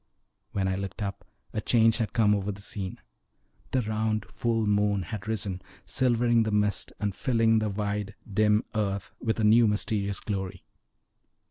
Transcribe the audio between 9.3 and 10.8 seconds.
a new mysterious glory.